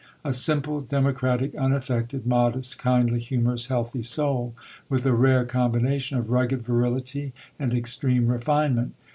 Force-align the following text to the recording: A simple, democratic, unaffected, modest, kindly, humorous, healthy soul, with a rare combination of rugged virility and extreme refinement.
A 0.23 0.33
simple, 0.33 0.81
democratic, 0.81 1.53
unaffected, 1.53 2.25
modest, 2.25 2.79
kindly, 2.79 3.19
humorous, 3.19 3.67
healthy 3.67 4.01
soul, 4.01 4.55
with 4.89 5.05
a 5.05 5.13
rare 5.13 5.45
combination 5.45 6.17
of 6.17 6.31
rugged 6.31 6.63
virility 6.63 7.33
and 7.59 7.71
extreme 7.71 8.25
refinement. 8.27 8.95